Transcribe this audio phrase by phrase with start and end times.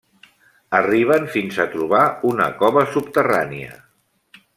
[0.77, 2.01] Arriben fins a trobar
[2.31, 3.77] una cova subterrània.